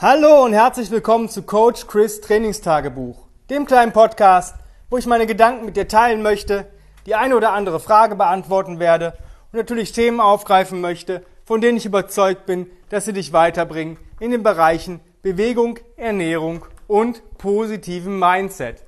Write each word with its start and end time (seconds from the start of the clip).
Hallo 0.00 0.44
und 0.44 0.52
herzlich 0.52 0.92
willkommen 0.92 1.28
zu 1.28 1.42
Coach 1.42 1.88
Chris 1.88 2.20
Trainingstagebuch, 2.20 3.26
dem 3.50 3.66
kleinen 3.66 3.92
Podcast, 3.92 4.54
wo 4.90 4.96
ich 4.96 5.06
meine 5.06 5.26
Gedanken 5.26 5.64
mit 5.64 5.76
dir 5.76 5.88
teilen 5.88 6.22
möchte, 6.22 6.68
die 7.04 7.16
eine 7.16 7.36
oder 7.36 7.50
andere 7.50 7.80
Frage 7.80 8.14
beantworten 8.14 8.78
werde 8.78 9.18
und 9.50 9.58
natürlich 9.58 9.90
Themen 9.90 10.20
aufgreifen 10.20 10.80
möchte, 10.80 11.24
von 11.44 11.60
denen 11.60 11.78
ich 11.78 11.84
überzeugt 11.84 12.46
bin, 12.46 12.70
dass 12.90 13.06
sie 13.06 13.12
dich 13.12 13.32
weiterbringen 13.32 13.98
in 14.20 14.30
den 14.30 14.44
Bereichen 14.44 15.00
Bewegung, 15.22 15.80
Ernährung 15.96 16.64
und 16.86 17.20
positiven 17.36 18.20
Mindset. 18.20 18.84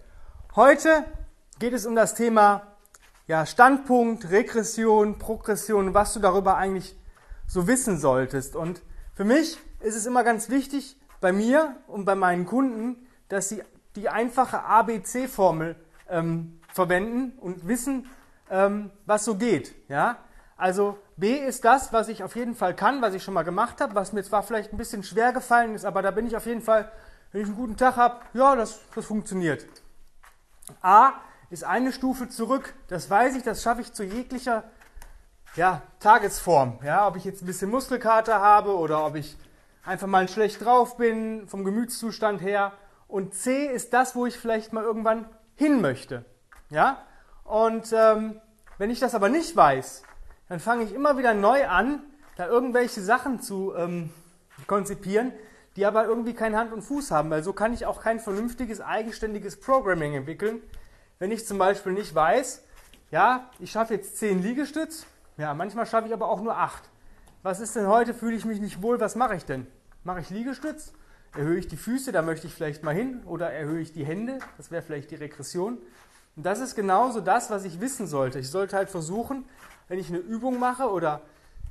Heute 0.55 1.05
geht 1.59 1.73
es 1.73 1.87
um 1.87 1.97
das 1.97 2.15
Thema 2.15 2.69
ja, 3.27 3.47
Standpunkt, 3.47 4.31
Regression, 4.31 5.19
Progression, 5.19 5.93
was 5.93 6.15
du 6.15 6.21
darüber 6.21 6.57
eigentlich 6.57 6.95
so 7.49 7.67
wissen 7.67 7.99
solltest. 7.99 8.55
Und 8.55 8.81
für 9.13 9.25
mich 9.25 9.59
ist 9.81 9.97
es 9.97 10.07
immer 10.07 10.23
ganz 10.23 10.51
wichtig, 10.51 11.00
bei 11.21 11.33
mir 11.33 11.77
und 11.87 12.05
bei 12.05 12.15
meinen 12.15 12.47
Kunden, 12.47 13.07
dass 13.29 13.49
sie 13.49 13.63
die 13.97 14.09
einfache 14.09 14.65
ABC-Formel 14.65 15.77
ähm, 16.09 16.61
verwenden 16.73 17.39
und 17.39 17.67
wissen, 17.67 18.09
ähm, 18.51 18.91
was 19.07 19.25
so 19.25 19.37
geht. 19.37 19.75
Ja? 19.89 20.19
Also 20.57 20.99
B 21.17 21.37
ist 21.37 21.65
das, 21.65 21.93
was 21.93 22.09
ich 22.09 22.23
auf 22.23 22.37
jeden 22.37 22.55
Fall 22.55 22.75
kann, 22.75 23.03
was 23.03 23.15
ich 23.15 23.23
schon 23.23 23.35
mal 23.35 23.43
gemacht 23.43 23.81
habe, 23.81 23.95
was 23.95 24.13
mir 24.13 24.23
zwar 24.23 24.43
vielleicht 24.43 24.73
ein 24.73 24.79
bisschen 24.79 25.03
schwer 25.03 25.33
gefallen 25.33 25.75
ist, 25.75 25.85
aber 25.85 26.03
da 26.03 26.11
bin 26.11 26.27
ich 26.27 26.37
auf 26.37 26.47
jeden 26.47 26.63
Fall, 26.63 26.91
wenn 27.33 27.43
ich 27.43 27.47
einen 27.49 27.57
guten 27.57 27.77
Tag 27.77 27.97
habe, 27.97 28.21
ja, 28.35 28.57
das, 28.57 28.81
das 28.95 29.07
funktioniert. 29.07 29.67
A 30.83 31.13
ist 31.51 31.65
eine 31.65 31.93
Stufe 31.93 32.29
zurück, 32.29 32.75
das 32.89 33.11
weiß 33.11 33.37
ich, 33.37 33.43
das 33.43 33.63
schaffe 33.63 33.81
ich 33.81 33.93
zu 33.93 34.05
jeglicher 34.05 34.65
ja, 35.57 35.83
Tagesform. 35.99 36.79
Ja, 36.85 37.09
ob 37.09 37.17
ich 37.17 37.25
jetzt 37.25 37.43
ein 37.43 37.47
bisschen 37.47 37.71
Muskelkater 37.71 38.41
habe 38.41 38.77
oder 38.77 39.05
ob 39.05 39.17
ich 39.17 39.37
einfach 39.85 40.07
mal 40.07 40.29
schlecht 40.29 40.65
drauf 40.65 40.97
bin, 40.97 41.49
vom 41.49 41.65
Gemütszustand 41.65 42.41
her. 42.41 42.73
Und 43.09 43.35
C 43.35 43.67
ist 43.67 43.93
das, 43.93 44.15
wo 44.15 44.27
ich 44.27 44.37
vielleicht 44.39 44.73
mal 44.73 44.85
irgendwann 44.85 45.27
hin 45.57 45.81
möchte. 45.81 46.25
Ja? 46.71 47.03
Und 47.45 47.93
ähm, 47.93 48.41
wenn 48.79 48.91
ich 48.91 49.01
das 49.01 49.15
aber 49.15 49.29
nicht 49.29 49.57
weiß, 49.57 50.03
dann 50.49 50.61
fange 50.61 50.85
ich 50.85 50.95
immer 50.95 51.19
wieder 51.19 51.35
neu 51.35 51.67
an, 51.67 52.01
da 52.37 52.47
irgendwelche 52.47 53.01
Sachen 53.01 53.41
zu 53.41 53.75
ähm, 53.77 54.11
konzipieren, 54.67 55.33
die 55.77 55.87
aber 55.87 56.05
irgendwie 56.05 56.35
kein 56.35 56.57
Hand 56.57 56.73
und 56.73 56.83
Fuß 56.83 57.11
haben, 57.11 57.31
weil 57.31 57.43
so 57.43 57.53
kann 57.53 57.73
ich 57.73 57.87
auch 57.87 58.01
kein 58.01 58.21
vernünftiges, 58.21 58.81
eigenständiges 58.81 59.61
Programming 59.61 60.15
entwickeln. 60.15 60.63
Wenn 61.19 61.31
ich 61.31 61.47
zum 61.47 61.59
Beispiel 61.59 61.93
nicht 61.93 62.15
weiß, 62.15 62.65
ja, 63.11 63.51
ich 63.59 63.71
schaffe 63.71 63.95
jetzt 63.95 64.19
10 64.19 64.43
Liegestütz, 64.43 65.07
ja, 65.37 65.55
manchmal 65.55 65.87
schaffe 65.87 66.09
ich 66.09 66.13
aber 66.13 66.29
auch 66.29 66.41
nur 66.41 66.57
8. 66.57 66.83
Was 67.43 67.61
ist 67.61 67.75
denn 67.75 67.87
heute, 67.87 68.13
fühle 68.13 68.37
ich 68.37 68.45
mich 68.45 68.61
nicht 68.61 68.83
wohl, 68.83 69.01
was 69.01 69.17
mache 69.17 69.35
ich 69.35 69.47
denn? 69.47 69.67
Mache 70.05 70.21
ich 70.21 70.29
Liegestütz? 70.29 70.93
Erhöhe 71.35 71.59
ich 71.59 71.69
die 71.69 71.79
Füße, 71.79 72.13
da 72.13 72.21
möchte 72.21 72.47
ich 72.47 72.53
vielleicht 72.53 72.83
mal 72.83 72.95
hin, 72.95 73.23
oder 73.25 73.51
erhöhe 73.51 73.81
ich 73.81 73.95
die 73.95 74.05
Hände, 74.05 74.41
das 74.59 74.71
wäre 74.71 74.83
vielleicht 74.83 75.11
die 75.11 75.15
Regression. 75.15 75.79
Und 76.37 76.45
das 76.45 76.61
ist 76.61 76.75
genauso 76.75 77.23
das, 77.23 77.51
was 77.51 77.65
ich 77.65 77.81
wissen 77.81 78.07
sollte. 78.07 78.39
Ich 78.39 78.51
sollte 78.51 78.77
halt 78.77 78.91
versuchen, 78.91 79.47
wenn 79.89 79.99
ich 79.99 80.11
eine 80.11 80.19
Übung 80.19 80.59
mache 80.59 80.91
oder 80.91 81.23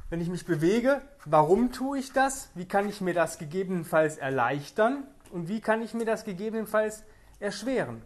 wenn 0.09 0.21
ich 0.21 0.29
mich 0.29 0.43
bewege, 0.43 1.03
warum 1.25 1.71
tue 1.71 1.99
ich 1.99 2.13
das? 2.13 2.49
Wie 2.55 2.65
kann 2.65 2.89
ich 2.89 2.99
mir 2.99 3.13
das 3.13 3.37
gegebenenfalls 3.37 4.17
erleichtern? 4.17 5.03
Und 5.29 5.49
wie 5.49 5.61
kann 5.61 5.83
ich 5.83 5.93
mir 5.93 6.05
das 6.05 6.23
gegebenenfalls 6.23 7.03
erschweren? 7.39 8.01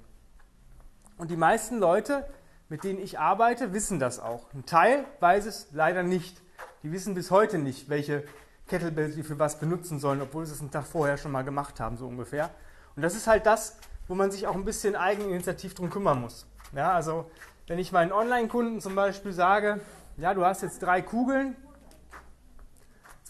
Und 1.17 1.31
die 1.31 1.37
meisten 1.37 1.79
Leute, 1.79 2.27
mit 2.67 2.83
denen 2.83 2.99
ich 2.99 3.19
arbeite, 3.19 3.71
wissen 3.71 3.99
das 3.99 4.19
auch. 4.19 4.53
Ein 4.53 4.65
Teil 4.65 5.05
weiß 5.21 5.45
es 5.45 5.69
leider 5.71 6.03
nicht. 6.03 6.41
Die 6.83 6.91
wissen 6.91 7.15
bis 7.15 7.31
heute 7.31 7.57
nicht, 7.57 7.89
welche 7.89 8.25
Kettlebells 8.67 9.15
sie 9.15 9.23
für 9.23 9.39
was 9.39 9.59
benutzen 9.59 9.99
sollen, 9.99 10.21
obwohl 10.21 10.45
sie 10.45 10.53
es 10.53 10.59
einen 10.59 10.71
Tag 10.71 10.85
vorher 10.85 11.17
schon 11.17 11.31
mal 11.31 11.43
gemacht 11.43 11.79
haben, 11.79 11.95
so 11.95 12.05
ungefähr. 12.07 12.49
Und 12.95 13.01
das 13.01 13.15
ist 13.15 13.25
halt 13.25 13.45
das, 13.45 13.77
wo 14.07 14.15
man 14.15 14.31
sich 14.31 14.47
auch 14.47 14.55
ein 14.55 14.65
bisschen 14.65 14.95
eigeninitiativ 14.95 15.73
drum 15.75 15.89
kümmern 15.89 16.19
muss. 16.19 16.45
Ja, 16.73 16.91
also 16.91 17.31
wenn 17.67 17.79
ich 17.79 17.93
meinen 17.93 18.11
Online-Kunden 18.11 18.81
zum 18.81 18.95
Beispiel 18.95 19.31
sage, 19.31 19.79
ja, 20.17 20.33
du 20.33 20.45
hast 20.45 20.61
jetzt 20.61 20.81
drei 20.81 21.01
Kugeln, 21.01 21.55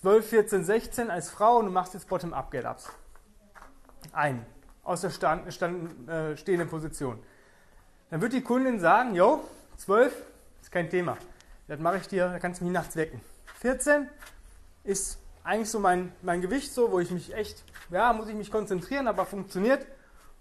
12, 0.02 0.28
14, 0.28 0.64
16 0.64 1.12
als 1.12 1.30
Frau 1.30 1.58
und 1.58 1.68
du 1.68 1.72
machst 1.72 1.94
jetzt 1.94 2.10
Bottom-up 2.10 2.50
Get-Ups. 2.50 2.90
Ein, 4.12 4.46
aus 4.84 5.02
der 5.02 5.12
stand, 5.12 5.54
stand, 5.54 6.10
äh, 6.10 6.36
stehenden 6.36 6.68
Position. 6.68 7.20
Dann 8.10 8.20
wird 8.20 8.34
die 8.34 8.42
Kundin 8.42 8.80
sagen, 8.80 9.14
jo, 9.16 9.44
12 9.78 10.14
ist 10.62 10.72
kein 10.72 10.90
Thema. 10.90 11.18
Das 11.68 11.80
mache 11.80 11.98
ich 11.98 12.08
dir, 12.08 12.30
da 12.30 12.40
kannst 12.40 12.60
du 12.60 12.66
mich 12.66 12.74
nachts 12.74 12.96
wecken. 12.96 13.22
14 13.64 14.10
ist 14.84 15.20
eigentlich 15.46 15.70
so 15.70 15.80
mein, 15.80 16.12
mein 16.22 16.42
Gewicht 16.42 16.74
so, 16.74 16.92
wo 16.92 17.00
ich 17.00 17.12
mich 17.12 17.34
echt, 17.34 17.64
ja, 17.92 18.12
muss 18.12 18.28
ich 18.28 18.36
mich 18.36 18.52
konzentrieren, 18.52 19.08
aber 19.08 19.26
funktioniert. 19.26 19.88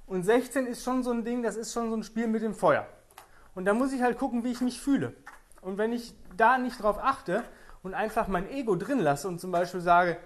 Und 0.08 0.24
16 0.24 0.66
ist 0.66 0.82
schon 0.82 1.04
so 1.04 1.12
ein 1.12 1.24
Ding, 1.24 1.44
das 1.44 1.54
ist 1.54 1.72
schon 1.72 1.88
so 1.88 1.96
ein 1.96 2.02
Spiel 2.02 2.26
mit 2.26 2.42
dem 2.42 2.52
Feuer. 2.52 2.84
Und 3.54 3.64
da 3.64 3.74
muss 3.74 3.92
ich 3.92 4.02
halt 4.02 4.18
gucken, 4.18 4.42
wie 4.42 4.50
ich 4.50 4.60
mich 4.60 4.80
fühle. 4.80 5.14
Und 5.60 5.78
wenn 5.78 5.92
ich 5.92 6.16
da 6.36 6.58
nicht 6.58 6.82
drauf 6.82 6.98
achte 6.98 7.44
und 7.84 7.94
einfach 7.94 8.26
mein 8.26 8.50
Ego 8.50 8.74
drin 8.74 8.98
lasse 8.98 9.28
und 9.28 9.40
zum 9.40 9.52
Beispiel 9.52 9.80
sage, 9.80 10.16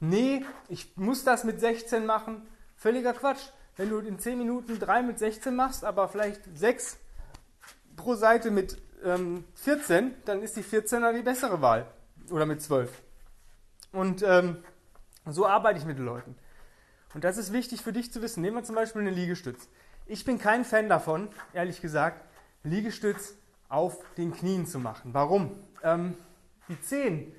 nee, 0.00 0.42
ich 0.70 0.96
muss 0.96 1.24
das 1.24 1.44
mit 1.44 1.60
16 1.60 2.06
machen, 2.06 2.48
völliger 2.76 3.12
Quatsch. 3.12 3.50
Wenn 3.76 3.90
du 3.90 3.98
in 3.98 4.18
10 4.18 4.38
Minuten 4.38 4.78
3 4.78 5.02
mit 5.02 5.18
16 5.18 5.54
machst, 5.54 5.84
aber 5.84 6.08
vielleicht 6.08 6.40
6 6.54 6.96
pro 7.94 8.14
Seite 8.14 8.50
mit 8.50 8.80
ähm, 9.04 9.44
14, 9.56 10.14
dann 10.24 10.40
ist 10.40 10.56
die 10.56 10.64
14er 10.64 11.12
die 11.12 11.20
bessere 11.20 11.60
Wahl. 11.60 11.86
Oder 12.30 12.46
mit 12.46 12.62
12. 12.62 12.90
Und 13.92 14.22
ähm, 14.22 14.58
so 15.26 15.46
arbeite 15.46 15.78
ich 15.78 15.84
mit 15.84 15.98
den 15.98 16.04
Leuten. 16.04 16.36
Und 17.14 17.24
das 17.24 17.38
ist 17.38 17.52
wichtig 17.52 17.82
für 17.82 17.92
dich 17.92 18.12
zu 18.12 18.22
wissen. 18.22 18.42
Nehmen 18.42 18.56
wir 18.56 18.64
zum 18.64 18.74
Beispiel 18.74 19.02
einen 19.02 19.14
Liegestütz. 19.14 19.68
Ich 20.06 20.24
bin 20.24 20.38
kein 20.38 20.64
Fan 20.64 20.88
davon, 20.88 21.28
ehrlich 21.52 21.80
gesagt, 21.80 22.24
Liegestütz 22.62 23.34
auf 23.68 23.98
den 24.16 24.32
Knien 24.32 24.66
zu 24.66 24.78
machen. 24.78 25.14
Warum? 25.14 25.52
Ähm, 25.82 26.16
die 26.68 26.80
Zehen, 26.80 27.32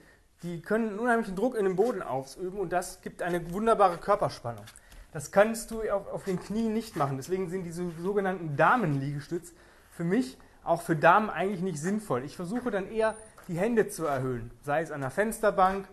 die 0.43 0.61
können 0.61 0.89
einen 0.89 0.99
unheimlichen 0.99 1.35
Druck 1.35 1.55
in 1.55 1.65
den 1.65 1.75
Boden 1.75 2.01
ausüben 2.01 2.59
und 2.59 2.71
das 2.71 3.01
gibt 3.01 3.21
eine 3.21 3.51
wunderbare 3.51 3.97
Körperspannung. 3.97 4.65
Das 5.11 5.31
kannst 5.31 5.71
du 5.71 5.81
auf, 5.89 6.07
auf 6.07 6.23
den 6.23 6.39
Knien 6.39 6.73
nicht 6.73 6.95
machen. 6.95 7.17
Deswegen 7.17 7.49
sind 7.49 7.63
diese 7.63 7.89
sogenannten 7.99 8.55
Damenliegestütz 8.55 9.53
für 9.91 10.03
mich 10.03 10.37
auch 10.63 10.81
für 10.81 10.95
Damen 10.95 11.29
eigentlich 11.29 11.61
nicht 11.61 11.79
sinnvoll. 11.79 12.23
Ich 12.23 12.35
versuche 12.35 12.69
dann 12.69 12.91
eher 12.91 13.15
die 13.49 13.57
Hände 13.57 13.89
zu 13.89 14.05
erhöhen, 14.05 14.51
sei 14.63 14.81
es 14.81 14.91
an 14.91 15.01
der 15.01 15.09
Fensterbank, 15.09 15.87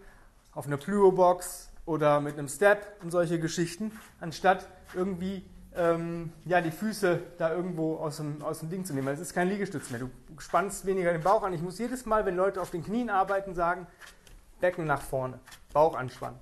auf 0.53 0.67
einer 0.67 0.77
Plyo-Box 0.77 1.71
oder 1.87 2.21
mit 2.21 2.39
einem 2.39 2.49
Step 2.49 2.87
und 3.03 3.11
solche 3.11 3.41
Geschichten, 3.41 3.93
anstatt 4.21 4.69
irgendwie 4.95 5.43
ähm, 5.75 6.33
ja, 6.45 6.61
die 6.61 6.71
Füße 6.71 7.21
da 7.39 7.53
irgendwo 7.53 7.97
aus 7.97 8.19
dem, 8.19 8.43
aus 8.43 8.61
dem 8.61 8.71
Ding 8.71 8.85
zu 8.85 8.95
nehmen. 8.95 9.09
Es 9.09 9.21
ist 9.21 9.35
kein 9.35 9.49
Liegestütz 9.49 9.91
mehr. 9.91 10.01
Du 10.01 10.11
spannst 10.39 10.87
weniger 10.87 11.13
den 11.13 11.23
Bauch 11.23 11.43
an. 11.43 11.53
Ich 11.53 11.63
muss 11.63 11.79
jedes 11.79 12.07
Mal, 12.07 12.25
wenn 12.27 12.37
Leute 12.37 12.61
auf 12.61 12.71
den 12.71 12.85
Knien 12.85 13.11
arbeiten, 13.11 13.55
sagen, 13.55 13.87
Becken 14.61 14.87
nach 14.87 15.03
vorne, 15.03 15.39
Bauch 15.73 15.95
anspannen. 15.97 16.39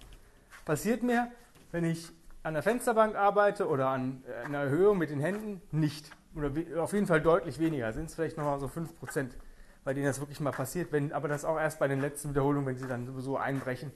Passiert 0.64 1.02
mir, 1.02 1.30
wenn 1.72 1.84
ich 1.84 2.10
an 2.42 2.54
der 2.54 2.62
Fensterbank 2.62 3.16
arbeite 3.16 3.68
oder 3.68 3.88
an 3.88 4.22
einer 4.44 4.58
Erhöhung 4.58 4.98
mit 4.98 5.10
den 5.10 5.20
Händen, 5.20 5.60
nicht. 5.70 6.10
Oder 6.36 6.50
auf 6.82 6.92
jeden 6.92 7.06
Fall 7.06 7.20
deutlich 7.20 7.58
weniger. 7.58 7.92
Sind 7.92 8.06
es 8.06 8.14
vielleicht 8.14 8.36
nochmal 8.36 8.58
so 8.60 8.66
5%, 8.66 9.30
bei 9.84 9.94
denen 9.94 10.06
das 10.06 10.20
wirklich 10.20 10.40
mal 10.40 10.50
passiert. 10.50 10.90
Wenn, 10.92 11.12
aber 11.12 11.28
das 11.28 11.44
auch 11.44 11.58
erst 11.58 11.78
bei 11.78 11.88
den 11.88 12.00
letzten 12.00 12.30
Wiederholungen, 12.30 12.66
wenn 12.66 12.78
sie 12.78 12.88
dann 12.88 13.06
sowieso 13.06 13.36
einbrechen. 13.36 13.92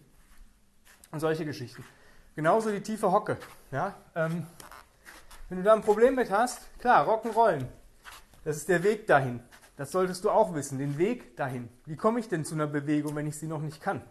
Und 1.11 1.21
solche 1.21 1.45
Geschichten. 1.45 1.85
Genauso 2.37 2.71
die 2.71 2.83
tiefe 2.83 3.11
Hocke. 3.11 3.39
Ja? 3.71 3.95
Ähm, 4.15 4.47
wenn 5.49 5.59
du 5.59 5.65
da 5.65 5.73
ein 5.73 5.83
Problem 5.83 6.15
mit 6.15 6.31
hast, 6.31 6.61
klar, 6.79 7.09
Rock'n'Rollen. 7.09 7.65
Das 8.45 8.57
ist 8.57 8.69
der 8.69 8.83
Weg 8.83 9.07
dahin. 9.07 9.41
Das 9.77 9.91
solltest 9.91 10.25
du 10.25 10.31
auch 10.31 10.55
wissen, 10.55 10.79
den 10.79 10.99
Weg 10.99 11.37
dahin. 11.37 11.69
Wie 11.87 11.97
komme 11.97 12.21
ich 12.21 12.29
denn 12.29 12.45
zu 12.45 12.55
einer 12.55 12.67
Bewegung, 12.67 13.17
wenn 13.17 13.27
ich 13.27 13.39
sie 13.39 13.47
noch 13.47 13.63
nicht 13.63 13.81
kann? 13.81 14.03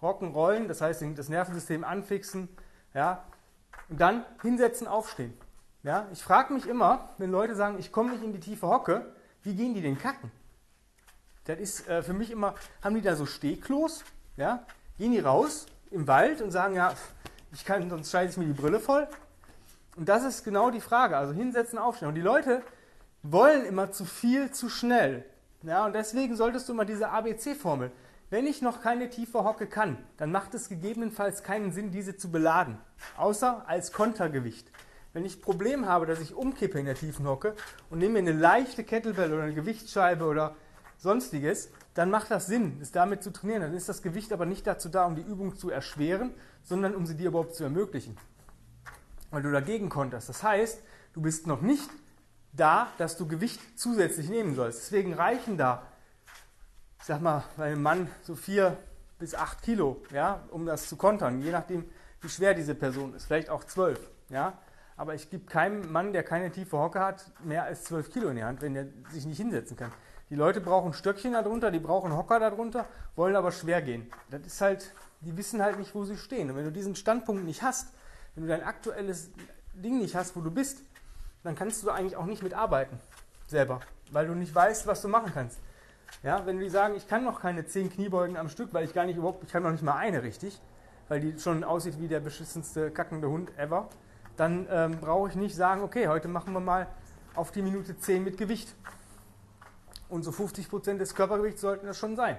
Rock'n'Rollen, 0.00 0.68
das 0.68 0.80
heißt 0.80 1.04
das 1.16 1.28
Nervensystem 1.28 1.82
anfixen, 1.82 2.48
ja, 2.94 3.24
und 3.88 4.00
dann 4.00 4.24
hinsetzen, 4.42 4.86
aufstehen. 4.86 5.34
Ja, 5.82 6.06
ich 6.12 6.22
frage 6.22 6.52
mich 6.52 6.66
immer, 6.68 7.10
wenn 7.18 7.30
Leute 7.30 7.56
sagen, 7.56 7.78
ich 7.78 7.90
komme 7.90 8.12
nicht 8.12 8.22
in 8.22 8.32
die 8.32 8.40
tiefe 8.40 8.68
Hocke, 8.68 9.14
wie 9.42 9.54
gehen 9.54 9.74
die 9.74 9.82
denn 9.82 9.98
kacken? 9.98 10.30
Das 11.44 11.58
ist 11.58 11.88
äh, 11.88 12.02
für 12.02 12.12
mich 12.12 12.30
immer, 12.30 12.54
haben 12.82 12.94
die 12.94 13.02
da 13.02 13.16
so 13.16 13.26
Stehklos? 13.26 14.04
Ja? 14.36 14.64
Gehen 14.98 15.12
die 15.12 15.20
raus 15.20 15.66
im 15.90 16.06
Wald 16.06 16.40
und 16.40 16.50
sagen, 16.50 16.74
ja, 16.74 16.94
ich 17.52 17.64
kann, 17.64 17.90
sonst 17.90 18.10
scheiße 18.10 18.32
ich 18.32 18.36
mir 18.36 18.52
die 18.52 18.60
Brille 18.60 18.80
voll. 18.80 19.08
Und 19.96 20.08
das 20.08 20.24
ist 20.24 20.44
genau 20.44 20.70
die 20.70 20.80
Frage. 20.80 21.16
Also 21.16 21.32
hinsetzen, 21.32 21.78
aufstehen. 21.78 22.08
Und 22.08 22.14
die 22.14 22.22
Leute 22.22 22.62
wollen 23.22 23.64
immer 23.64 23.92
zu 23.92 24.04
viel, 24.04 24.50
zu 24.50 24.68
schnell. 24.68 25.24
Ja, 25.62 25.86
und 25.86 25.94
deswegen 25.94 26.36
solltest 26.36 26.68
du 26.68 26.74
mal 26.74 26.84
diese 26.84 27.08
ABC-Formel. 27.10 27.92
Wenn 28.30 28.46
ich 28.46 28.62
noch 28.62 28.80
keine 28.80 29.10
tiefe 29.10 29.44
Hocke 29.44 29.66
kann, 29.66 29.98
dann 30.16 30.32
macht 30.32 30.54
es 30.54 30.68
gegebenenfalls 30.68 31.42
keinen 31.42 31.72
Sinn, 31.72 31.90
diese 31.90 32.16
zu 32.16 32.32
beladen. 32.32 32.78
Außer 33.16 33.64
als 33.68 33.92
Kontergewicht. 33.92 34.70
Wenn 35.12 35.26
ich 35.26 35.36
ein 35.36 35.42
Problem 35.42 35.86
habe, 35.86 36.06
dass 36.06 36.20
ich 36.20 36.34
umkippe 36.34 36.80
in 36.80 36.86
der 36.86 36.94
tiefen 36.94 37.28
Hocke 37.28 37.54
und 37.90 37.98
nehme 37.98 38.14
mir 38.14 38.30
eine 38.30 38.32
leichte 38.32 38.84
Kettlebell 38.84 39.32
oder 39.32 39.42
eine 39.42 39.54
Gewichtsscheibe 39.54 40.24
oder 40.24 40.56
sonstiges, 41.02 41.70
dann 41.94 42.10
macht 42.10 42.30
das 42.30 42.46
Sinn, 42.46 42.78
es 42.80 42.92
damit 42.92 43.22
zu 43.22 43.32
trainieren. 43.32 43.62
Dann 43.62 43.74
ist 43.74 43.88
das 43.88 44.02
Gewicht 44.02 44.32
aber 44.32 44.46
nicht 44.46 44.66
dazu 44.66 44.88
da, 44.88 45.04
um 45.04 45.16
die 45.16 45.22
Übung 45.22 45.56
zu 45.56 45.68
erschweren, 45.68 46.32
sondern 46.62 46.94
um 46.94 47.06
sie 47.06 47.16
dir 47.16 47.28
überhaupt 47.28 47.54
zu 47.54 47.64
ermöglichen. 47.64 48.16
Weil 49.30 49.42
du 49.42 49.50
dagegen 49.50 49.88
konterst. 49.88 50.28
Das 50.28 50.42
heißt, 50.42 50.80
du 51.12 51.20
bist 51.20 51.46
noch 51.46 51.60
nicht 51.60 51.90
da, 52.52 52.88
dass 52.98 53.16
du 53.16 53.26
Gewicht 53.26 53.60
zusätzlich 53.78 54.28
nehmen 54.28 54.54
sollst. 54.54 54.80
Deswegen 54.80 55.14
reichen 55.14 55.58
da, 55.58 55.82
ich 57.00 57.06
sag 57.06 57.20
mal, 57.20 57.42
bei 57.56 57.72
einem 57.72 57.82
Mann 57.82 58.08
so 58.22 58.36
vier 58.36 58.76
bis 59.18 59.34
acht 59.34 59.62
Kilo, 59.62 60.02
ja, 60.12 60.44
um 60.50 60.66
das 60.66 60.88
zu 60.88 60.96
kontern, 60.96 61.42
je 61.42 61.50
nachdem, 61.50 61.84
wie 62.20 62.28
schwer 62.28 62.54
diese 62.54 62.74
Person 62.74 63.14
ist. 63.14 63.24
Vielleicht 63.24 63.50
auch 63.50 63.64
zwölf, 63.64 63.98
ja. 64.28 64.58
Aber 64.96 65.14
ich 65.14 65.30
gebe 65.30 65.46
keinem 65.46 65.90
Mann, 65.90 66.12
der 66.12 66.22
keine 66.22 66.52
tiefe 66.52 66.78
Hocke 66.78 67.00
hat, 67.00 67.24
mehr 67.42 67.64
als 67.64 67.84
zwölf 67.84 68.12
Kilo 68.12 68.28
in 68.28 68.36
die 68.36 68.44
Hand, 68.44 68.62
wenn 68.62 68.76
er 68.76 68.86
sich 69.10 69.26
nicht 69.26 69.38
hinsetzen 69.38 69.76
kann. 69.76 69.90
Die 70.32 70.36
Leute 70.38 70.62
brauchen 70.62 70.94
Stöckchen 70.94 71.34
darunter, 71.34 71.70
die 71.70 71.78
brauchen 71.78 72.16
Hocker 72.16 72.40
darunter, 72.40 72.86
wollen 73.16 73.36
aber 73.36 73.52
schwer 73.52 73.82
gehen. 73.82 74.10
Das 74.30 74.40
ist 74.46 74.62
halt, 74.62 74.94
die 75.20 75.36
wissen 75.36 75.60
halt 75.60 75.78
nicht, 75.78 75.94
wo 75.94 76.04
sie 76.04 76.16
stehen. 76.16 76.48
Und 76.48 76.56
wenn 76.56 76.64
du 76.64 76.72
diesen 76.72 76.96
Standpunkt 76.96 77.44
nicht 77.44 77.62
hast, 77.62 77.92
wenn 78.34 78.44
du 78.44 78.48
dein 78.48 78.62
aktuelles 78.62 79.30
Ding 79.74 79.98
nicht 79.98 80.16
hast, 80.16 80.34
wo 80.34 80.40
du 80.40 80.50
bist, 80.50 80.78
dann 81.42 81.54
kannst 81.54 81.82
du 81.82 81.90
eigentlich 81.90 82.16
auch 82.16 82.24
nicht 82.24 82.42
mitarbeiten 82.42 82.98
selber, 83.46 83.80
weil 84.10 84.26
du 84.26 84.34
nicht 84.34 84.54
weißt, 84.54 84.86
was 84.86 85.02
du 85.02 85.08
machen 85.08 85.32
kannst. 85.34 85.58
Ja, 86.22 86.46
wenn 86.46 86.58
die 86.58 86.70
sagen, 86.70 86.94
ich 86.96 87.06
kann 87.06 87.24
noch 87.24 87.42
keine 87.42 87.66
zehn 87.66 87.92
Kniebeugen 87.92 88.38
am 88.38 88.48
Stück, 88.48 88.72
weil 88.72 88.86
ich 88.86 88.94
gar 88.94 89.04
nicht 89.04 89.18
überhaupt, 89.18 89.44
ich 89.44 89.52
kann 89.52 89.62
noch 89.62 89.72
nicht 89.72 89.84
mal 89.84 89.96
eine 89.96 90.22
richtig, 90.22 90.58
weil 91.08 91.20
die 91.20 91.38
schon 91.38 91.62
aussieht 91.62 92.00
wie 92.00 92.08
der 92.08 92.20
beschissenste 92.20 92.90
kackende 92.90 93.28
Hund 93.28 93.50
ever, 93.58 93.90
dann 94.38 94.66
ähm, 94.70 94.98
brauche 94.98 95.28
ich 95.28 95.34
nicht 95.34 95.54
sagen, 95.54 95.82
okay, 95.82 96.08
heute 96.08 96.28
machen 96.28 96.54
wir 96.54 96.60
mal 96.60 96.86
auf 97.34 97.52
die 97.52 97.60
Minute 97.60 97.98
10 97.98 98.24
mit 98.24 98.38
Gewicht. 98.38 98.74
Und 100.12 100.24
so 100.24 100.30
50% 100.30 100.98
des 100.98 101.14
Körpergewichts 101.14 101.62
sollten 101.62 101.86
das 101.86 101.96
schon 101.96 102.16
sein. 102.16 102.38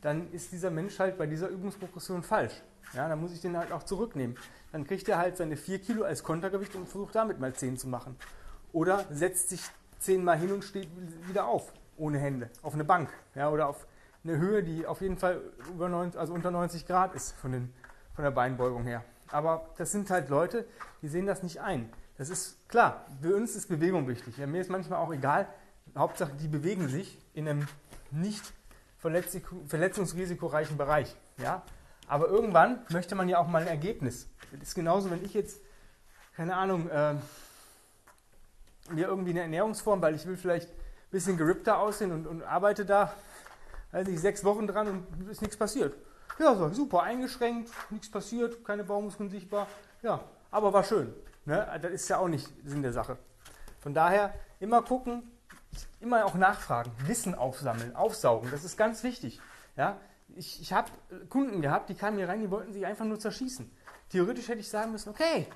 Dann 0.00 0.32
ist 0.32 0.52
dieser 0.52 0.70
Mensch 0.70 0.98
halt 0.98 1.18
bei 1.18 1.26
dieser 1.26 1.48
Übungsprogression 1.48 2.22
falsch. 2.22 2.62
Ja, 2.94 3.10
dann 3.10 3.20
muss 3.20 3.30
ich 3.34 3.42
den 3.42 3.58
halt 3.58 3.72
auch 3.72 3.82
zurücknehmen. 3.82 4.38
Dann 4.72 4.86
kriegt 4.86 5.06
er 5.06 5.18
halt 5.18 5.36
seine 5.36 5.58
4 5.58 5.80
Kilo 5.80 6.04
als 6.04 6.24
Kontergewicht 6.24 6.74
und 6.76 6.88
versucht 6.88 7.14
damit 7.14 7.38
mal 7.38 7.52
10 7.52 7.76
zu 7.76 7.88
machen. 7.88 8.16
Oder 8.72 9.04
setzt 9.10 9.50
sich 9.50 9.60
zehnmal 9.98 10.38
hin 10.38 10.50
und 10.50 10.64
steht 10.64 10.88
wieder 11.28 11.44
auf, 11.44 11.70
ohne 11.98 12.18
Hände, 12.18 12.48
auf 12.62 12.72
eine 12.72 12.84
Bank. 12.84 13.10
Ja, 13.34 13.50
oder 13.50 13.68
auf 13.68 13.86
eine 14.24 14.38
Höhe, 14.38 14.62
die 14.62 14.86
auf 14.86 15.02
jeden 15.02 15.18
Fall 15.18 15.42
über 15.68 15.90
90, 15.90 16.18
also 16.18 16.32
unter 16.32 16.50
90 16.50 16.86
Grad 16.86 17.14
ist 17.14 17.32
von, 17.32 17.52
den, 17.52 17.74
von 18.14 18.24
der 18.24 18.30
Beinbeugung 18.30 18.84
her. 18.84 19.04
Aber 19.30 19.66
das 19.76 19.92
sind 19.92 20.08
halt 20.08 20.30
Leute, 20.30 20.64
die 21.02 21.08
sehen 21.08 21.26
das 21.26 21.42
nicht 21.42 21.60
ein. 21.60 21.92
Das 22.16 22.30
ist 22.30 22.66
klar, 22.66 23.04
für 23.20 23.36
uns 23.36 23.56
ist 23.56 23.68
Bewegung 23.68 24.08
wichtig. 24.08 24.38
Ja, 24.38 24.46
mir 24.46 24.62
ist 24.62 24.70
manchmal 24.70 25.00
auch 25.00 25.12
egal, 25.12 25.48
Hauptsache 25.96 26.32
die 26.40 26.48
bewegen 26.48 26.88
sich 26.88 27.18
in 27.34 27.48
einem 27.48 27.66
nicht 28.10 28.52
verletzungsrisikoreichen 28.98 30.76
Bereich. 30.76 31.14
Ja? 31.38 31.62
Aber 32.06 32.28
irgendwann 32.28 32.84
möchte 32.90 33.14
man 33.14 33.28
ja 33.28 33.38
auch 33.38 33.46
mal 33.46 33.62
ein 33.62 33.68
Ergebnis. 33.68 34.28
Das 34.52 34.62
ist 34.62 34.74
genauso, 34.74 35.10
wenn 35.10 35.24
ich 35.24 35.32
jetzt, 35.32 35.60
keine 36.36 36.56
Ahnung, 36.56 36.88
äh, 36.90 37.14
mir 38.90 39.06
irgendwie 39.06 39.30
eine 39.30 39.42
Ernährungsform, 39.42 40.02
weil 40.02 40.14
ich 40.14 40.26
will 40.26 40.36
vielleicht 40.36 40.68
ein 40.68 41.10
bisschen 41.10 41.36
gerippter 41.36 41.78
aussehen 41.78 42.12
und, 42.12 42.26
und 42.26 42.42
arbeite 42.42 42.84
da, 42.84 43.14
weiß 43.92 44.08
ich, 44.08 44.20
sechs 44.20 44.44
Wochen 44.44 44.66
dran 44.66 44.88
und 44.88 45.30
ist 45.30 45.40
nichts 45.40 45.56
passiert. 45.56 45.94
Ja, 46.38 46.54
so, 46.54 46.68
super, 46.70 47.02
eingeschränkt, 47.02 47.70
nichts 47.90 48.10
passiert, 48.10 48.64
keine 48.64 48.84
Baumuskeln 48.84 49.30
sichtbar. 49.30 49.66
Ja, 50.02 50.20
aber 50.50 50.72
war 50.72 50.84
schön. 50.84 51.14
Ne? 51.44 51.66
Das 51.80 51.90
ist 51.92 52.08
ja 52.08 52.18
auch 52.18 52.28
nicht 52.28 52.48
Sinn 52.64 52.82
der 52.82 52.92
Sache. 52.92 53.18
Von 53.80 53.94
daher 53.94 54.34
immer 54.58 54.82
gucken, 54.82 55.22
immer 56.00 56.24
auch 56.24 56.34
nachfragen, 56.34 56.90
Wissen 57.06 57.34
aufsammeln, 57.34 57.94
aufsaugen, 57.94 58.50
das 58.50 58.64
ist 58.64 58.76
ganz 58.76 59.02
wichtig. 59.02 59.40
Ja? 59.76 59.98
Ich, 60.36 60.60
ich 60.60 60.72
habe 60.72 60.90
Kunden 61.28 61.60
gehabt, 61.60 61.88
die 61.88 61.94
kamen 61.94 62.16
hier 62.18 62.28
rein, 62.28 62.40
die 62.40 62.50
wollten 62.50 62.72
sich 62.72 62.86
einfach 62.86 63.04
nur 63.04 63.18
zerschießen. 63.18 63.70
Theoretisch 64.10 64.48
hätte 64.48 64.60
ich 64.60 64.68
sagen 64.68 64.92
müssen, 64.92 65.10
okay, 65.10 65.46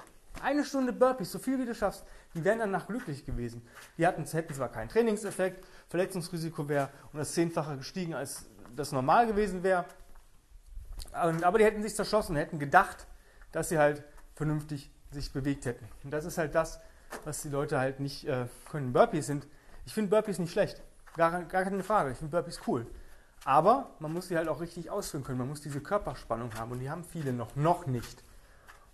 eine 0.43 0.65
Stunde 0.65 0.93
Burpees, 0.93 1.31
so 1.33 1.39
viel 1.39 1.59
wie 1.59 1.67
du 1.67 1.75
schaffst, 1.75 2.05
die 2.35 2.45
wären 2.45 2.59
danach 2.59 2.87
glücklich 2.87 3.25
gewesen. 3.25 3.63
Die 3.99 4.07
hatten, 4.07 4.25
hätten 4.25 4.55
zwar 4.55 4.69
keinen 4.69 4.89
Trainingseffekt, 4.89 5.65
Verletzungsrisiko 5.89 6.69
wäre 6.69 6.91
um 7.13 7.19
das 7.19 7.33
Zehnfache 7.33 7.77
gestiegen, 7.77 8.15
als 8.15 8.47
das 8.75 8.93
normal 8.93 9.27
gewesen 9.27 9.63
wäre. 9.63 9.85
Aber 11.13 11.59
die 11.59 11.65
hätten 11.65 11.83
sich 11.83 11.95
zerschossen, 11.95 12.37
hätten 12.37 12.59
gedacht, 12.59 13.07
dass 13.53 13.69
sie 13.69 13.79
halt 13.79 14.03
vernünftig 14.35 14.91
sich 15.11 15.33
bewegt 15.33 15.65
hätten. 15.67 15.87
Und 16.03 16.11
das 16.11 16.25
ist 16.25 16.39
halt 16.39 16.55
das, 16.55 16.81
was 17.25 17.43
die 17.43 17.49
Leute 17.49 17.79
halt 17.79 18.01
nicht 18.01 18.27
äh, 18.27 18.47
können. 18.71 18.93
Burpees 18.93 19.27
sind, 19.27 19.47
ich 19.85 19.95
finde 19.95 20.11
Burpees 20.11 20.39
nicht 20.39 20.53
schlecht. 20.53 20.83
Gar, 21.17 21.45
gar 21.45 21.65
keine 21.65 21.83
Frage. 21.83 22.13
Ich 22.13 22.19
finde 22.19 22.31
Burpees 22.31 22.61
cool. 22.67 22.87
Aber 23.45 23.91
man 23.99 24.13
muss 24.13 24.29
sie 24.29 24.37
halt 24.37 24.49
auch 24.49 24.61
richtig 24.61 24.91
ausführen 24.91 25.25
können. 25.25 25.39
Man 25.39 25.49
muss 25.49 25.61
diese 25.61 25.81
Körperspannung 25.81 26.55
haben 26.55 26.73
und 26.73 26.81
die 26.81 26.91
haben 26.91 27.05
viele 27.05 27.33
noch, 27.33 27.55
noch 27.57 27.87
nicht. 27.87 28.23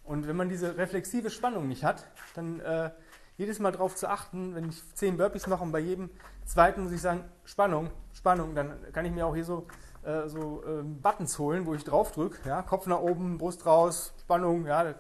Und 0.04 0.26
wenn 0.26 0.37
man 0.37 0.48
diese 0.48 0.76
reflexive 0.76 1.31
Spannung 1.31 1.69
nicht 1.69 1.84
hat, 1.84 2.04
dann 2.34 2.58
äh, 2.60 2.90
jedes 3.37 3.58
Mal 3.58 3.72
darauf 3.72 3.94
zu 3.94 4.08
achten, 4.08 4.54
wenn 4.54 4.69
ich 4.69 4.82
zehn 4.94 5.16
Burpees 5.16 5.46
mache 5.46 5.62
und 5.62 5.72
bei 5.72 5.78
jedem 5.78 6.10
zweiten 6.44 6.82
muss 6.82 6.93
ich 6.93 7.00
sagen, 7.00 7.25
Spannung, 7.44 7.90
Spannung, 8.12 8.54
dann 8.54 8.75
kann 8.93 9.04
ich 9.04 9.12
mir 9.12 9.25
auch 9.25 9.34
hier 9.34 9.44
so, 9.44 9.66
äh, 10.02 10.28
so 10.28 10.62
äh, 10.64 10.82
Buttons 10.82 11.38
holen, 11.38 11.64
wo 11.64 11.75
ich 11.75 11.84
drauf 11.84 12.12
drücke, 12.12 12.46
ja, 12.48 12.60
Kopf 12.62 12.86
nach 12.86 12.98
oben, 12.98 13.38
Brust 13.38 13.64
raus, 13.66 14.12
Spannung, 14.20 14.66
ja, 14.66 14.94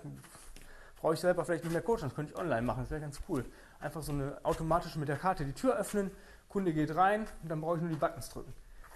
brauche 1.00 1.14
ich 1.14 1.20
selber 1.20 1.44
vielleicht 1.44 1.64
nicht 1.64 1.72
mehr 1.72 1.82
coachen, 1.82 2.04
das 2.04 2.14
könnte 2.14 2.32
ich 2.32 2.38
online 2.38 2.62
machen, 2.62 2.84
das 2.84 2.90
wäre 2.90 3.00
ganz 3.00 3.20
cool. 3.28 3.44
Einfach 3.80 4.02
so 4.02 4.12
eine 4.12 4.38
automatische 4.42 4.98
mit 4.98 5.08
der 5.08 5.16
Karte 5.16 5.44
die 5.44 5.52
Tür 5.52 5.76
öffnen, 5.76 6.10
Kunde 6.48 6.72
geht 6.72 6.94
rein 6.94 7.26
und 7.42 7.50
dann 7.50 7.60
brauche 7.60 7.76
ich 7.76 7.82
nur 7.82 7.90
die 7.90 7.96
Buttons 7.96 8.28
drücken. 8.28 8.52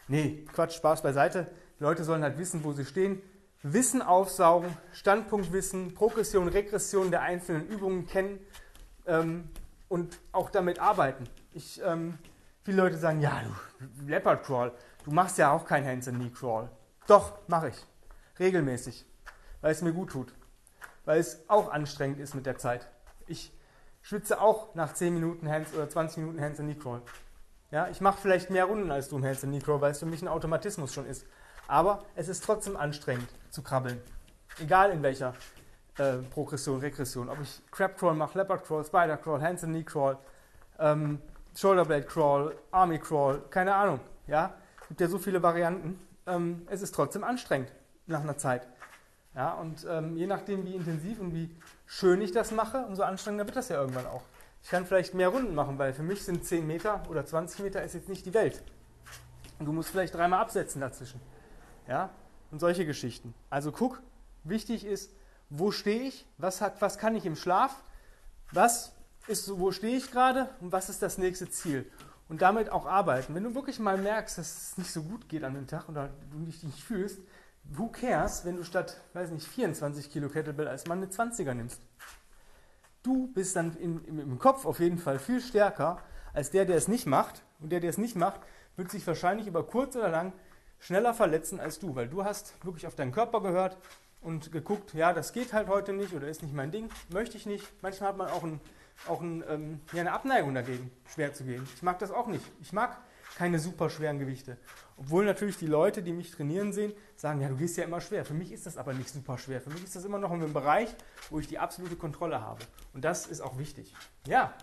Nee, 0.09 0.45
Quatsch, 0.53 0.77
Spaß 0.77 1.03
beiseite. 1.03 1.51
Die 1.79 1.83
Leute 1.83 2.05
sollen 2.05 2.23
halt 2.23 2.37
wissen, 2.39 2.63
wo 2.65 2.73
sie 2.73 2.85
stehen, 2.85 3.23
Wissen 3.63 4.03
aufsaugen, 4.03 4.77
Standpunktwissen, 4.93 5.95
Progression, 5.95 6.49
Regression 6.49 7.11
der 7.11 7.23
einzelnen 7.23 7.67
Übungen 7.67 8.07
kennen 8.07 8.39
ähm, 9.07 9.49
und 9.89 10.19
auch 10.33 10.51
damit 10.51 10.79
arbeiten. 10.81 11.25
Ich, 11.53 11.81
ähm, 11.83 12.19
viele 12.63 12.77
Leute 12.83 12.99
sagen, 12.99 13.23
ja, 13.23 13.41
du 13.79 14.07
Leopard 14.07 14.45
Crawl, 14.45 14.73
du 15.05 15.13
machst 15.13 15.39
ja 15.39 15.51
auch 15.51 15.65
kein 15.65 15.87
Hands 15.87 16.07
and 16.07 16.19
Knee 16.19 16.29
Crawl. 16.29 16.69
Doch, 17.07 17.39
mache 17.49 17.71
ich. 17.71 17.87
Regelmäßig. 18.39 19.07
Weil 19.63 19.73
es 19.73 19.81
mir 19.81 19.95
gut 19.95 20.11
tut. 20.11 20.35
Weil 21.07 21.19
es 21.19 21.49
auch 21.49 21.71
anstrengend 21.73 22.19
ist 22.19 22.35
mit 22.35 22.45
der 22.45 22.59
Zeit. 22.59 22.87
Ich 23.27 23.51
schwitze 24.05 24.41
auch 24.41 24.75
nach 24.75 24.93
10 24.93 25.15
Minuten 25.15 25.51
Hands 25.51 25.73
oder 25.75 25.89
20 25.89 26.19
Minuten 26.19 26.41
Hands 26.41 26.61
and 26.61 26.71
Knee 26.71 26.81
Crawl. 26.81 27.03
Ja, 27.71 27.89
ich 27.89 28.01
mache 28.01 28.19
vielleicht 28.21 28.51
mehr 28.51 28.67
Runden 28.67 28.91
als 28.93 29.09
du 29.09 29.17
im 29.17 29.25
Hands 29.25 29.43
and 29.43 29.53
Knee 29.53 29.65
Crawl, 29.65 29.81
weil 29.81 29.91
es 29.91 29.99
für 29.99 30.07
mich 30.07 30.23
ein 30.23 30.29
Automatismus 30.29 30.93
schon 30.93 31.07
ist. 31.07 31.27
Aber 31.67 32.05
es 32.15 32.29
ist 32.29 32.45
trotzdem 32.45 32.77
anstrengend 32.77 33.29
zu 33.51 33.63
krabbeln. 33.63 34.01
Egal 34.61 34.91
in 34.91 35.03
welcher 35.03 35.35
äh, 35.97 36.19
Progression, 36.19 36.81
Regression. 36.81 37.31
Ob 37.31 37.41
ich 37.41 37.63
Crab 37.71 37.99
Crawl 37.99 38.15
mache, 38.15 38.39
Leopard 38.39 38.65
Crawl, 38.65 38.85
Spider 38.85 39.17
Crawl, 39.17 39.41
Hands 39.41 39.65
and 39.65 39.73
Knee 39.73 39.85
Crawl, 39.85 40.19
ähm, 40.79 41.21
Shoulderblade 41.57 42.05
Crawl, 42.05 42.55
Army 42.73 42.99
Crawl, 42.99 43.43
keine 43.49 43.75
Ahnung. 43.75 44.01
Ja, 44.27 44.55
es 44.83 44.89
gibt 44.89 45.01
ja 45.01 45.09
so 45.09 45.19
viele 45.19 45.43
Varianten. 45.43 45.99
Ähm, 46.27 46.67
es 46.69 46.83
ist 46.83 46.95
trotzdem 46.95 47.25
anstrengend 47.25 47.73
nach 48.07 48.21
einer 48.21 48.37
Zeit. 48.37 48.69
Ja, 49.35 49.55
und 49.55 49.85
ähm, 49.89 50.17
je 50.17 50.27
nachdem, 50.27 50.65
wie 50.65 50.75
intensiv 50.75 51.19
und 51.21 51.35
wie 51.35 51.51
schön 51.87 52.21
ich 52.21 52.33
das 52.33 52.53
mache, 52.53 52.85
umso 52.87 53.03
anstrengender 53.03 53.47
wird 53.47 53.57
das 53.57 53.69
ja 53.69 53.81
irgendwann 53.81 54.07
auch. 54.07 54.23
Ich 54.63 54.71
kann 54.71 54.87
vielleicht 54.87 55.15
mehr 55.15 55.29
Runden 55.29 55.55
machen, 55.55 55.79
weil 55.79 55.93
für 55.93 56.03
mich 56.03 56.25
sind 56.25 56.45
10 56.45 56.67
Meter 56.67 57.03
oder 57.11 57.27
20 57.27 57.61
Meter 57.61 57.83
ist 57.83 57.95
jetzt 57.95 58.09
nicht 58.09 58.25
die 58.25 58.33
Welt. 58.33 58.63
Und 59.59 59.67
du 59.67 59.73
musst 59.73 59.91
vielleicht 59.91 60.15
dreimal 60.15 60.41
absetzen 60.41 60.81
dazwischen. 60.81 61.21
Ja, 61.89 62.11
und 62.51 62.61
solche 62.61 62.87
Geschichten. 62.87 63.35
Also 63.51 63.73
guck, 63.73 64.01
wichtig 64.45 64.87
ist, 64.87 65.13
wo 65.51 65.71
stehe 65.71 66.03
ich, 66.03 66.27
was, 66.39 66.61
hat, 66.61 66.81
was 66.81 66.99
kann 66.99 67.17
ich 67.17 67.27
im 67.27 67.37
Schlaf, 67.37 67.83
was 68.53 68.93
ist, 69.27 69.59
wo 69.59 69.73
stehe 69.73 69.97
ich 69.97 70.11
gerade 70.11 70.49
und 70.61 70.73
was 70.73 70.89
ist 70.89 71.03
das 71.03 71.19
nächste 71.19 71.51
Ziel. 71.51 71.91
Und 72.29 72.41
damit 72.41 72.71
auch 72.71 72.87
arbeiten. 72.87 73.35
Wenn 73.35 73.45
du 73.45 73.55
wirklich 73.55 73.79
mal 73.79 73.99
merkst, 73.99 74.39
dass 74.39 74.71
es 74.71 74.79
nicht 74.79 74.91
so 74.91 75.03
gut 75.03 75.29
geht 75.29 75.45
an 75.45 75.55
dem 75.55 75.67
Tag 75.67 75.89
oder 75.89 76.11
du 76.31 76.39
dich 76.47 76.63
nicht 76.63 76.83
fühlst, 76.83 77.19
who 77.65 77.89
cares, 77.89 78.45
wenn 78.45 78.57
du 78.57 78.65
statt, 78.65 79.01
weiß 79.13 79.31
nicht, 79.31 79.47
24 79.47 80.11
Kilo 80.11 80.29
Kettlebell 80.29 80.69
als 80.69 80.87
Mann 80.87 80.99
eine 80.99 81.11
20er 81.11 81.55
nimmst. 81.55 81.81
Du 83.03 83.29
bist 83.33 83.57
dann 83.57 83.77
in, 83.77 84.05
im, 84.05 84.19
im 84.19 84.39
Kopf 84.39 84.65
auf 84.65 84.81
jeden 84.81 84.99
Fall 84.99 85.19
viel 85.19 85.41
stärker 85.41 86.01
als 86.33 86.51
der, 86.51 86.65
der 86.65 86.77
es 86.77 86.89
nicht 86.89 87.07
macht. 87.07 87.43
Und 87.61 87.71
der, 87.71 87.81
der 87.81 87.91
es 87.91 87.99
nicht 87.99 88.17
macht, 88.17 88.41
wird 88.77 88.91
sich 88.91 89.07
wahrscheinlich 89.07 89.47
über 89.47 89.67
kurz 89.67 89.97
oder 89.97 90.09
lang 90.09 90.33
schneller 90.79 91.15
verletzen 91.15 91.61
als 91.61 91.79
du, 91.79 91.95
weil 91.95 92.09
du 92.09 92.25
hast 92.25 92.63
wirklich 92.65 92.87
auf 92.87 92.95
deinen 92.95 93.13
Körper 93.13 93.41
gehört 93.41 93.79
und 94.21 94.53
geguckt, 94.53 94.95
ja, 94.95 95.13
das 95.13 95.33
geht 95.33 95.53
halt 95.53 95.69
heute 95.69 95.93
nicht 95.93 96.13
oder 96.13 96.29
ist 96.29 96.43
nicht 96.43 96.55
mein 96.55 96.71
Ding, 96.71 96.91
möchte 97.11 97.37
ich 97.37 97.47
nicht. 97.47 97.67
Manchmal 97.83 98.11
hat 98.11 98.17
man 98.17 98.29
auch, 98.29 98.43
ein, 98.43 98.61
auch 99.09 99.21
ein, 99.21 99.45
ähm, 99.49 99.81
ja, 99.93 100.01
eine 100.01 100.13
Abneigung 100.13 100.55
dagegen, 100.55 100.91
schwer 101.07 101.33
zu 101.33 101.45
gehen. 101.45 101.67
Ich 101.75 101.83
mag 101.83 101.99
das 101.99 102.11
auch 102.11 102.27
nicht. 102.27 102.45
Ich 102.61 102.73
mag 102.73 102.99
keine 103.37 103.59
super 103.59 103.91
schweren 103.91 104.19
Gewichte. 104.19 104.59
Obwohl 104.97 105.25
natürlich 105.25 105.57
die 105.59 105.67
Leute, 105.67 106.03
die 106.03 106.13
mich 106.13 106.31
trainieren 106.31 106.73
sehen, 106.73 106.93
sagen, 107.17 107.41
ja, 107.41 107.49
du 107.49 107.57
gehst 107.57 107.77
ja 107.77 107.85
immer 107.85 108.01
schwer. 108.01 108.25
Für 108.25 108.35
mich 108.35 108.53
ist 108.53 108.67
das 108.67 108.77
aber 108.77 108.93
nicht 108.93 109.09
super 109.09 109.39
schwer. 109.39 109.61
Für 109.61 109.71
mich 109.71 109.83
ist 109.83 109.97
das 109.97 110.05
immer 110.05 110.19
noch 110.19 110.31
in 110.33 110.43
einem 110.43 110.53
Bereich, 110.53 110.95
wo 111.31 111.41
ich 111.41 111.49
die 111.49 111.59
absolute 111.59 111.97
Kontrolle 111.97 112.41
habe. 112.41 112.61
Und 112.93 113.05
das 113.05 113.27
ist 113.27 113.41
auch 113.41 113.59
wichtig. 113.59 113.93
Ja, 114.27 114.55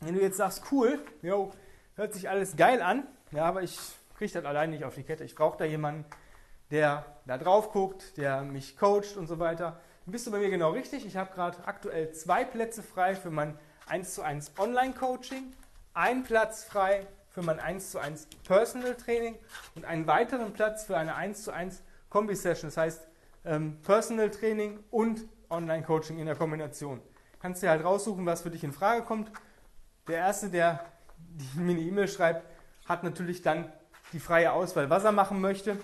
wenn 0.00 0.14
du 0.14 0.20
jetzt 0.20 0.36
sagst, 0.36 0.64
cool, 0.70 0.98
yo, 1.20 1.52
hört 1.96 2.14
sich 2.14 2.28
alles 2.28 2.56
geil 2.56 2.80
an, 2.80 3.06
ja, 3.32 3.44
aber 3.44 3.62
ich 3.62 3.78
kriege 4.16 4.32
das 4.32 4.44
allein 4.44 4.70
nicht 4.70 4.84
auf 4.84 4.94
die 4.94 5.02
Kette. 5.02 5.24
Ich 5.24 5.34
brauche 5.34 5.58
da 5.58 5.64
jemanden, 5.64 6.04
der 6.70 7.04
da 7.26 7.38
drauf 7.38 7.72
guckt, 7.72 8.16
der 8.16 8.42
mich 8.42 8.76
coacht 8.76 9.16
und 9.16 9.26
so 9.26 9.38
weiter. 9.38 9.80
Dann 10.04 10.12
bist 10.12 10.26
du 10.26 10.30
bei 10.30 10.38
mir 10.38 10.50
genau 10.50 10.70
richtig. 10.70 11.04
Ich 11.04 11.16
habe 11.16 11.34
gerade 11.34 11.66
aktuell 11.66 12.12
zwei 12.12 12.44
Plätze 12.44 12.82
frei 12.82 13.16
für 13.16 13.30
mein 13.30 13.58
1 13.88 14.14
zu 14.14 14.22
1 14.22 14.52
Online-Coaching, 14.58 15.52
einen 15.94 16.22
Platz 16.22 16.64
frei 16.64 17.06
für 17.30 17.42
mein 17.42 17.60
1 17.60 17.90
zu 17.90 17.98
1 17.98 18.26
Personal 18.44 18.94
Training 18.96 19.36
und 19.74 19.84
einen 19.84 20.06
weiteren 20.06 20.52
Platz 20.52 20.84
für 20.84 20.96
eine 20.96 21.14
1 21.14 21.44
zu 21.44 21.52
1 21.52 21.82
Kombi-Session. 22.08 22.68
Das 22.68 22.76
heißt, 22.76 23.08
ähm, 23.44 23.78
Personal 23.82 24.30
Training 24.30 24.80
und 24.90 25.22
Online-Coaching 25.48 26.18
in 26.18 26.26
der 26.26 26.36
Kombination. 26.36 27.00
Kannst 27.40 27.62
dir 27.62 27.70
halt 27.70 27.84
raussuchen, 27.84 28.26
was 28.26 28.42
für 28.42 28.50
dich 28.50 28.64
in 28.64 28.72
Frage 28.72 29.02
kommt. 29.02 29.30
Der 30.08 30.18
Erste, 30.18 30.50
der 30.50 30.84
mir 31.54 31.72
eine 31.72 31.80
E-Mail 31.80 32.08
schreibt, 32.08 32.44
hat 32.86 33.02
natürlich 33.04 33.42
dann 33.42 33.72
die 34.12 34.20
freie 34.20 34.52
Auswahl, 34.52 34.90
was 34.90 35.04
er 35.04 35.12
machen 35.12 35.40
möchte, 35.40 35.76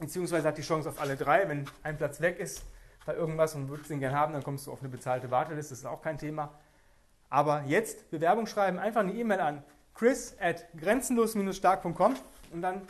beziehungsweise 0.00 0.48
hat 0.48 0.56
die 0.56 0.62
Chance 0.62 0.88
auf 0.88 1.00
alle 1.00 1.16
drei. 1.16 1.46
Wenn 1.48 1.66
ein 1.82 1.98
Platz 1.98 2.20
weg 2.22 2.38
ist 2.38 2.64
bei 3.04 3.14
irgendwas 3.14 3.54
und 3.54 3.68
würdest 3.68 3.90
den 3.90 4.00
gerne 4.00 4.16
haben, 4.16 4.32
dann 4.32 4.42
kommst 4.42 4.66
du 4.66 4.72
auf 4.72 4.80
eine 4.80 4.88
bezahlte 4.88 5.30
Warteliste, 5.30 5.72
das 5.72 5.80
ist 5.80 5.86
auch 5.86 6.00
kein 6.00 6.16
Thema. 6.16 6.54
Aber 7.28 7.64
jetzt 7.66 8.10
Bewerbung 8.10 8.46
schreiben, 8.46 8.78
einfach 8.78 9.00
eine 9.00 9.12
E-Mail 9.12 9.40
an 9.40 9.62
chris 9.98 10.36
at 10.40 10.64
grenzenlos-stark.com 10.78 12.14
und 12.52 12.62
dann 12.62 12.82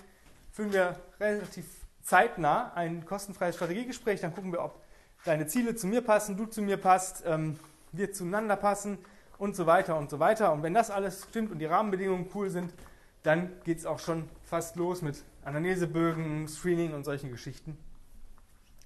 führen 0.53 0.73
wir 0.73 0.97
relativ 1.19 1.65
zeitnah 2.03 2.73
ein 2.75 3.07
kostenfreies 3.07 3.57
Strategiegespräch. 3.57 4.21
Dann 4.21 4.35
gucken 4.35 4.53
wir, 4.53 4.63
ob 4.63 4.83
deine 5.25 5.47
Ziele 5.47 5.75
zu 5.75 5.87
mir 5.87 6.03
passen, 6.03 6.37
du 6.37 6.45
zu 6.45 6.61
mir 6.61 6.77
passt, 6.77 7.25
ähm, 7.27 7.59
wir 7.93 8.13
zueinander 8.13 8.57
passen 8.57 8.99
und 9.39 9.57
so 9.57 9.67
weiter 9.67 9.97
und 9.97 10.11
so 10.11 10.19
weiter. 10.19 10.53
Und 10.53 10.63
wenn 10.63 10.75
das 10.75 10.91
alles 10.91 11.27
stimmt 11.31 11.51
und 11.51 11.61
die 11.61 11.65
Rahmenbedingungen 11.65 12.29
cool 12.35 12.51
sind, 12.51 12.75
dann 13.23 13.53
geht 13.65 13.79
es 13.79 13.87
auch 13.87 13.99
schon 13.99 14.29
fast 14.45 14.77
los 14.77 15.01
mit 15.01 15.25
Anamnesebögen, 15.45 16.47
Screening 16.47 16.93
und 16.93 17.05
solchen 17.05 17.31
Geschichten. 17.31 17.79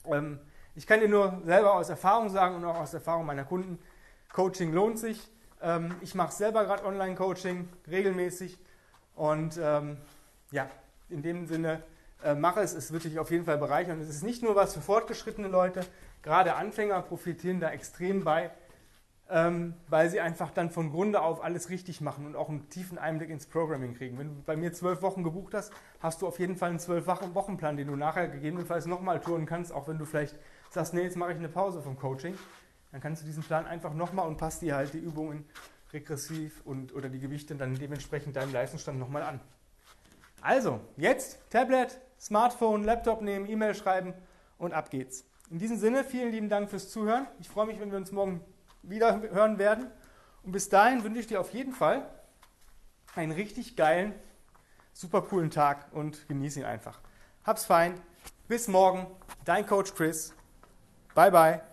Ähm, 0.06 0.38
ich 0.76 0.86
kann 0.86 1.00
dir 1.00 1.08
nur 1.08 1.42
selber 1.44 1.74
aus 1.74 1.88
Erfahrung 1.88 2.28
sagen 2.28 2.54
und 2.54 2.64
auch 2.64 2.76
aus 2.76 2.94
Erfahrung 2.94 3.26
meiner 3.26 3.44
Kunden, 3.44 3.80
Coaching 4.32 4.72
lohnt 4.72 4.98
sich. 4.98 5.28
Ähm, 5.62 5.94
ich 6.00 6.14
mache 6.14 6.32
selber 6.32 6.64
gerade 6.64 6.84
Online-Coaching 6.84 7.68
regelmäßig 7.88 8.58
und 9.14 9.58
ähm, 9.62 9.96
ja, 10.50 10.68
in 11.08 11.22
dem 11.22 11.46
Sinne 11.46 11.82
äh, 12.24 12.34
mache 12.34 12.60
es, 12.60 12.74
es 12.74 12.92
wird 12.92 13.04
dich 13.04 13.18
auf 13.18 13.30
jeden 13.30 13.44
Fall 13.44 13.58
bereichern. 13.58 14.00
Es 14.00 14.08
ist 14.08 14.24
nicht 14.24 14.42
nur 14.42 14.56
was 14.56 14.74
für 14.74 14.80
fortgeschrittene 14.80 15.48
Leute, 15.48 15.84
gerade 16.22 16.54
Anfänger 16.54 17.00
profitieren 17.02 17.60
da 17.60 17.70
extrem 17.70 18.24
bei, 18.24 18.50
ähm, 19.30 19.74
weil 19.88 20.10
sie 20.10 20.20
einfach 20.20 20.50
dann 20.50 20.70
von 20.70 20.90
Grunde 20.90 21.22
auf 21.22 21.42
alles 21.42 21.70
richtig 21.70 22.00
machen 22.00 22.26
und 22.26 22.36
auch 22.36 22.48
einen 22.48 22.68
tiefen 22.68 22.98
Einblick 22.98 23.30
ins 23.30 23.46
Programming 23.46 23.94
kriegen. 23.94 24.18
Wenn 24.18 24.28
du 24.28 24.42
bei 24.42 24.56
mir 24.56 24.72
zwölf 24.72 25.00
Wochen 25.02 25.22
gebucht 25.22 25.54
hast, 25.54 25.72
hast 26.00 26.22
du 26.22 26.26
auf 26.26 26.38
jeden 26.38 26.56
Fall 26.56 26.70
einen 26.70 26.80
zwölf 26.80 27.06
Wochenplan, 27.06 27.76
den 27.76 27.88
du 27.88 27.96
nachher 27.96 28.28
gegebenenfalls 28.28 28.86
nochmal 28.86 29.20
touren 29.20 29.46
kannst, 29.46 29.72
auch 29.72 29.88
wenn 29.88 29.98
du 29.98 30.04
vielleicht 30.04 30.36
sagst, 30.70 30.92
nee, 30.92 31.02
jetzt 31.02 31.16
mache 31.16 31.32
ich 31.32 31.38
eine 31.38 31.48
Pause 31.48 31.82
vom 31.82 31.96
Coaching. 31.96 32.34
Dann 32.92 33.00
kannst 33.00 33.22
du 33.22 33.26
diesen 33.26 33.42
Plan 33.42 33.66
einfach 33.66 33.94
nochmal 33.94 34.28
und 34.28 34.36
passt 34.36 34.62
dir 34.62 34.76
halt 34.76 34.94
die 34.94 34.98
Übungen 34.98 35.44
regressiv 35.92 36.62
und 36.64 36.94
oder 36.94 37.08
die 37.08 37.18
Gewichte 37.18 37.54
dann 37.54 37.74
dementsprechend 37.74 38.36
deinem 38.36 38.52
Leistungsstand 38.52 38.98
nochmal 38.98 39.22
an. 39.22 39.40
Also, 40.40 40.80
jetzt 40.96 41.38
Tablet, 41.50 41.98
Smartphone, 42.20 42.84
Laptop 42.84 43.22
nehmen, 43.22 43.48
E-Mail 43.48 43.74
schreiben 43.74 44.14
und 44.58 44.72
ab 44.72 44.90
geht's. 44.90 45.24
In 45.50 45.58
diesem 45.58 45.78
Sinne, 45.78 46.04
vielen 46.04 46.32
lieben 46.32 46.48
Dank 46.48 46.70
fürs 46.70 46.90
Zuhören. 46.90 47.26
Ich 47.40 47.48
freue 47.48 47.66
mich, 47.66 47.80
wenn 47.80 47.90
wir 47.90 47.98
uns 47.98 48.12
morgen 48.12 48.40
wieder 48.82 49.20
hören 49.20 49.58
werden. 49.58 49.86
Und 50.42 50.52
bis 50.52 50.68
dahin 50.68 51.04
wünsche 51.04 51.20
ich 51.20 51.26
dir 51.26 51.40
auf 51.40 51.52
jeden 51.52 51.72
Fall 51.72 52.08
einen 53.14 53.32
richtig 53.32 53.76
geilen, 53.76 54.14
super 54.92 55.22
coolen 55.22 55.50
Tag 55.50 55.86
und 55.92 56.26
genieße 56.28 56.60
ihn 56.60 56.66
einfach. 56.66 57.00
Hab's 57.44 57.64
fein. 57.64 58.00
Bis 58.48 58.68
morgen. 58.68 59.06
Dein 59.44 59.66
Coach 59.66 59.94
Chris. 59.94 60.32
Bye 61.14 61.30
bye. 61.30 61.71